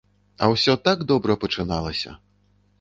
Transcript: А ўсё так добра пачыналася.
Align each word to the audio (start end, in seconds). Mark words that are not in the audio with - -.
А 0.43 0.47
ўсё 0.53 0.73
так 0.87 1.05
добра 1.13 1.37
пачыналася. 1.45 2.19